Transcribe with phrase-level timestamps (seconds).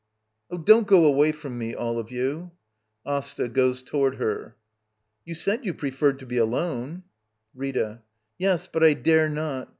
[0.49, 2.53] ]Oh, don't go away from me, all of you!
[3.05, 3.49] AsTA.
[3.49, 4.55] [Goes toward her.]
[5.25, 7.03] You said you pre ferred to be alone—
[7.61, 8.01] Rita.
[8.39, 9.69] Yes, but I dare not.